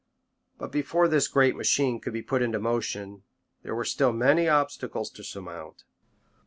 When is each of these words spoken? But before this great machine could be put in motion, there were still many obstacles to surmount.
But 0.57 0.71
before 0.71 1.07
this 1.07 1.27
great 1.27 1.55
machine 1.55 1.99
could 1.99 2.11
be 2.11 2.23
put 2.23 2.41
in 2.41 2.59
motion, 2.59 3.21
there 3.61 3.75
were 3.75 3.85
still 3.85 4.11
many 4.11 4.49
obstacles 4.49 5.11
to 5.11 5.23
surmount. 5.23 5.83